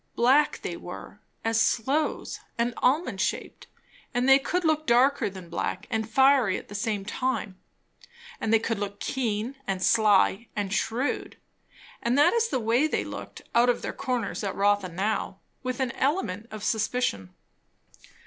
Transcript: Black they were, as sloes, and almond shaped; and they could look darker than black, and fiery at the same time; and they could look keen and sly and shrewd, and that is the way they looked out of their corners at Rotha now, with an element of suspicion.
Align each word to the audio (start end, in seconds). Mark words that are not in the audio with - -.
Black 0.15 0.61
they 0.63 0.75
were, 0.75 1.19
as 1.45 1.61
sloes, 1.61 2.39
and 2.57 2.73
almond 2.77 3.21
shaped; 3.21 3.67
and 4.15 4.27
they 4.27 4.39
could 4.39 4.65
look 4.65 4.87
darker 4.87 5.29
than 5.29 5.47
black, 5.47 5.85
and 5.91 6.09
fiery 6.09 6.57
at 6.57 6.69
the 6.69 6.73
same 6.73 7.05
time; 7.05 7.59
and 8.39 8.51
they 8.51 8.57
could 8.57 8.79
look 8.79 8.99
keen 8.99 9.57
and 9.67 9.83
sly 9.83 10.47
and 10.55 10.73
shrewd, 10.73 11.37
and 12.01 12.17
that 12.17 12.33
is 12.33 12.47
the 12.47 12.59
way 12.59 12.87
they 12.87 13.03
looked 13.03 13.43
out 13.53 13.69
of 13.69 13.83
their 13.83 13.93
corners 13.93 14.43
at 14.43 14.55
Rotha 14.55 14.89
now, 14.89 15.39
with 15.61 15.79
an 15.79 15.91
element 15.91 16.47
of 16.49 16.63
suspicion. 16.63 17.35